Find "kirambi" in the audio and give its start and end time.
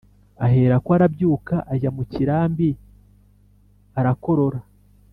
2.11-2.69